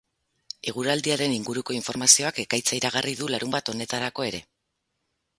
[0.69, 4.41] Eguraldiaren inguruko informazioak ekaitza iragarri du larunbat honetarako ere.